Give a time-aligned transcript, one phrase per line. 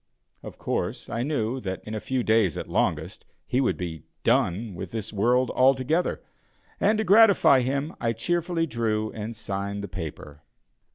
[0.41, 4.73] Of course, I knew that in a few days at longest, he would be "done"
[4.73, 6.23] with this world altogether,
[6.79, 10.41] and, to gratify him, I cheerfully drew and signed the paper.